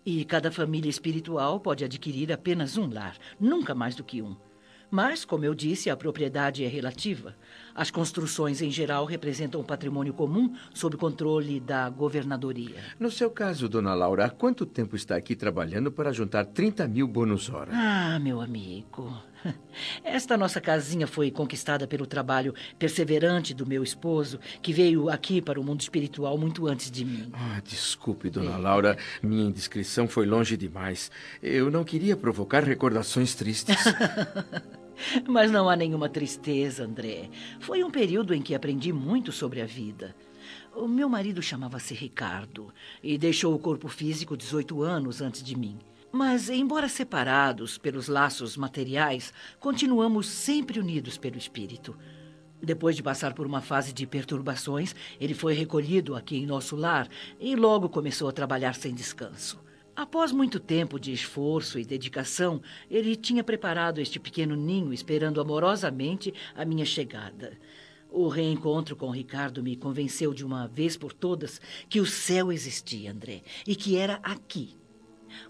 E 0.06 0.26
cada 0.26 0.52
família 0.52 0.90
espiritual 0.90 1.60
pode 1.60 1.84
adquirir 1.84 2.32
apenas 2.32 2.78
um 2.78 2.92
lar, 2.92 3.16
nunca 3.40 3.76
mais 3.76 3.96
do 3.96 4.04
que 4.04 4.22
um. 4.22 4.36
Mas, 4.92 5.24
como 5.24 5.46
eu 5.46 5.56
disse, 5.56 5.90
a 5.90 5.96
propriedade 5.96 6.66
é 6.66 6.68
relativa. 6.68 7.34
As 7.74 7.90
construções, 7.90 8.62
em 8.62 8.70
geral, 8.70 9.06
representam 9.06 9.62
um 9.62 9.64
patrimônio 9.64 10.14
comum 10.14 10.54
sob 10.74 10.98
controle 10.98 11.62
da 11.62 11.90
governadoria. 11.90 12.76
No 13.00 13.10
seu 13.10 13.30
caso, 13.30 13.70
dona 13.70 13.94
Laura, 13.94 14.26
há 14.26 14.30
quanto 14.30 14.66
tempo 14.66 14.98
está 14.98 15.16
aqui 15.16 15.34
trabalhando 15.34 15.94
para 15.94 16.12
juntar 16.12 16.44
30 16.44 16.90
mil 16.90 17.08
bônus 17.08 17.50
hora? 17.50 17.72
Ah, 17.74 18.20
meu 18.20 18.42
amigo. 18.42 19.18
Esta 20.04 20.38
nossa 20.38 20.60
casinha 20.60 21.08
foi 21.08 21.32
conquistada 21.32 21.88
pelo 21.88 22.06
trabalho 22.06 22.54
perseverante 22.78 23.54
do 23.54 23.66
meu 23.66 23.84
esposo, 23.84 24.40
que 24.62 24.74
veio 24.74 25.10
aqui 25.10 25.42
para 25.42 25.60
o 25.60 25.64
mundo 25.64 25.82
espiritual 25.82 26.38
muito 26.38 26.68
antes 26.68 26.90
de 26.90 27.06
mim. 27.06 27.30
Ah, 27.34 27.62
desculpe, 27.64 28.30
dona 28.30 28.56
é. 28.56 28.58
Laura. 28.58 28.98
Minha 29.22 29.46
indiscrição 29.46 30.08
foi 30.08 30.26
longe 30.26 30.56
demais. 30.58 31.12
Eu 31.42 31.72
não 31.72 31.84
queria 31.84 32.16
provocar 32.16 32.64
recordações 32.64 33.36
tristes. 33.36 33.76
Mas 35.28 35.50
não 35.52 35.68
há 35.68 35.76
nenhuma 35.76 36.10
tristeza, 36.10 36.84
André. 36.84 37.30
Foi 37.60 37.84
um 37.84 37.90
período 37.90 38.34
em 38.34 38.42
que 38.42 38.54
aprendi 38.54 38.94
muito 38.94 39.32
sobre 39.32 39.62
a 39.62 39.66
vida. 39.66 40.16
O 40.76 40.88
meu 40.88 41.10
marido 41.10 41.42
chamava-se 41.42 41.94
Ricardo 41.94 42.74
e 43.04 43.18
deixou 43.18 43.54
o 43.54 43.60
corpo 43.60 43.88
físico 43.88 44.38
18 44.38 44.82
anos 44.84 45.22
antes 45.22 45.44
de 45.44 45.58
mim. 45.58 45.78
Mas, 46.12 46.50
embora 46.50 46.90
separados 46.90 47.78
pelos 47.78 48.10
laços 48.10 48.58
materiais, 48.58 49.34
continuamos 49.60 50.28
sempre 50.28 50.78
unidos 50.78 51.18
pelo 51.18 51.38
espírito. 51.38 51.98
Depois 52.62 52.98
de 52.98 53.02
passar 53.02 53.34
por 53.34 53.46
uma 53.48 53.62
fase 53.62 53.94
de 53.94 54.06
perturbações, 54.06 54.94
ele 55.20 55.34
foi 55.34 55.54
recolhido 55.54 56.14
aqui 56.14 56.36
em 56.36 56.46
nosso 56.46 56.76
lar 56.76 57.08
e 57.40 57.56
logo 57.56 57.88
começou 57.88 58.28
a 58.28 58.34
trabalhar 58.34 58.76
sem 58.76 58.94
descanso. 58.94 59.58
Após 59.96 60.32
muito 60.34 60.60
tempo 60.60 61.00
de 61.00 61.14
esforço 61.14 61.80
e 61.80 61.86
dedicação, 61.86 62.62
ele 62.90 63.16
tinha 63.16 63.44
preparado 63.44 64.02
este 64.02 64.20
pequeno 64.20 64.56
ninho 64.56 64.94
esperando 64.94 65.40
amorosamente 65.40 66.34
a 66.54 66.66
minha 66.66 66.86
chegada. 66.86 67.58
O 68.10 68.28
reencontro 68.28 68.96
com 68.98 69.10
Ricardo 69.10 69.64
me 69.64 69.78
convenceu 69.78 70.34
de 70.34 70.46
uma 70.46 70.68
vez 70.68 70.98
por 70.98 71.14
todas 71.14 71.62
que 71.88 72.02
o 72.02 72.06
céu 72.06 72.52
existia, 72.52 73.12
André, 73.12 73.42
e 73.66 73.76
que 73.76 73.96
era 73.96 74.16
aqui. 74.22 74.81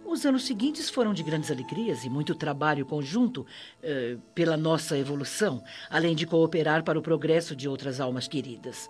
Os 0.06 0.26
anos 0.26 0.46
seguintes 0.46 0.90
foram 0.90 1.14
de 1.14 1.24
grandes 1.24 1.52
alegrias 1.52 2.04
e 2.04 2.10
muito 2.10 2.36
trabalho 2.36 2.86
conjunto 2.86 3.46
eh, 3.82 4.18
pela 4.34 4.58
nossa 4.58 4.98
evolução, 4.98 5.64
além 5.90 6.16
de 6.16 6.26
cooperar 6.26 6.84
para 6.84 7.00
o 7.00 7.02
progresso 7.02 7.56
de 7.56 7.68
outras 7.68 8.00
almas 8.00 8.28
queridas. 8.28 8.90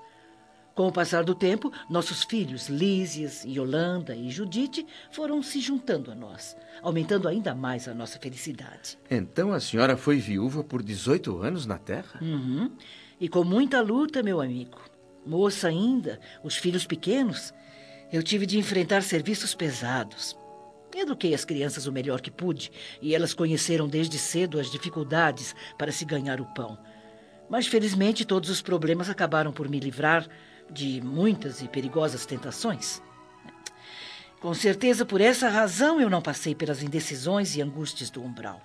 Com 0.73 0.87
o 0.87 0.91
passar 0.91 1.23
do 1.23 1.35
tempo, 1.35 1.71
nossos 1.89 2.23
filhos, 2.23 2.69
Lísias, 2.69 3.43
Yolanda 3.43 4.15
e 4.15 4.29
Judite, 4.31 4.85
foram 5.11 5.43
se 5.43 5.59
juntando 5.59 6.11
a 6.11 6.15
nós, 6.15 6.55
aumentando 6.81 7.27
ainda 7.27 7.53
mais 7.53 7.87
a 7.87 7.93
nossa 7.93 8.17
felicidade. 8.17 8.97
Então 9.09 9.51
a 9.51 9.59
senhora 9.59 9.97
foi 9.97 10.17
viúva 10.17 10.63
por 10.63 10.81
18 10.81 11.37
anos 11.39 11.65
na 11.65 11.77
Terra? 11.77 12.19
Uhum. 12.21 12.71
E 13.19 13.27
com 13.27 13.43
muita 13.43 13.81
luta, 13.81 14.23
meu 14.23 14.39
amigo. 14.39 14.79
Moça 15.25 15.67
ainda, 15.67 16.19
os 16.41 16.55
filhos 16.55 16.85
pequenos, 16.85 17.53
eu 18.11 18.23
tive 18.23 18.45
de 18.45 18.57
enfrentar 18.57 19.03
serviços 19.03 19.53
pesados. 19.53 20.37
Eduquei 20.95 21.33
as 21.33 21.45
crianças 21.45 21.87
o 21.87 21.91
melhor 21.91 22.21
que 22.21 22.29
pude 22.29 22.71
e 23.01 23.15
elas 23.15 23.33
conheceram 23.33 23.87
desde 23.87 24.17
cedo 24.17 24.59
as 24.59 24.69
dificuldades 24.69 25.55
para 25.77 25.91
se 25.91 26.05
ganhar 26.05 26.41
o 26.41 26.45
pão. 26.53 26.77
Mas 27.49 27.67
felizmente 27.67 28.25
todos 28.25 28.49
os 28.49 28.61
problemas 28.61 29.09
acabaram 29.09 29.51
por 29.51 29.69
me 29.69 29.79
livrar 29.79 30.27
de 30.69 31.01
muitas 31.01 31.61
e 31.61 31.67
perigosas 31.67 32.25
tentações. 32.25 33.01
Com 34.39 34.53
certeza, 34.53 35.05
por 35.05 35.21
essa 35.21 35.49
razão, 35.49 36.01
eu 36.01 36.09
não 36.09 36.21
passei 36.21 36.55
pelas 36.55 36.81
indecisões 36.81 37.55
e 37.55 37.61
angústias 37.61 38.09
do 38.09 38.23
umbral. 38.23 38.61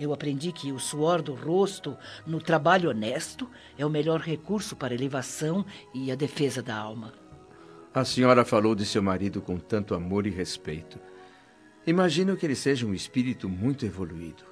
Eu 0.00 0.12
aprendi 0.12 0.50
que 0.50 0.72
o 0.72 0.80
suor 0.80 1.20
do 1.20 1.34
rosto 1.34 1.96
no 2.26 2.40
trabalho 2.40 2.88
honesto 2.88 3.48
é 3.78 3.84
o 3.84 3.90
melhor 3.90 4.20
recurso 4.20 4.74
para 4.74 4.94
a 4.94 4.96
elevação 4.96 5.64
e 5.94 6.10
a 6.10 6.14
defesa 6.14 6.62
da 6.62 6.74
alma. 6.74 7.12
A 7.92 8.04
senhora 8.04 8.44
falou 8.44 8.74
de 8.74 8.86
seu 8.86 9.02
marido 9.02 9.42
com 9.42 9.58
tanto 9.58 9.94
amor 9.94 10.26
e 10.26 10.30
respeito. 10.30 10.98
Imagino 11.86 12.36
que 12.36 12.44
ele 12.44 12.54
seja 12.54 12.86
um 12.86 12.94
espírito 12.94 13.48
muito 13.48 13.86
evoluído. 13.86 14.44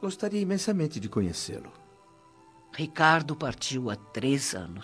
Gostaria 0.00 0.40
imensamente 0.40 1.00
de 1.00 1.08
conhecê-lo. 1.08 1.72
Ricardo 2.72 3.34
partiu 3.34 3.90
há 3.90 3.96
três 3.96 4.54
anos. 4.54 4.76